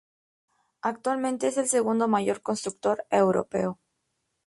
Actualmente 0.81 1.45
es 1.45 1.57
el 1.57 1.67
segundo 1.67 2.07
mayor 2.07 2.41
constructor 2.41 3.05
europeo. 3.11 3.77